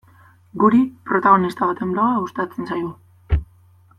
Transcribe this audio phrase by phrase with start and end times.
[0.63, 0.79] Guri,
[1.09, 3.41] protagonista baten bloga gustatzen zaigu.